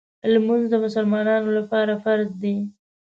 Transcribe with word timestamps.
لمونځ 0.33 0.63
د 0.69 0.75
مسلمانانو 0.85 1.49
لپاره 1.57 1.93
فرض 2.03 2.29
دی. 2.43 2.55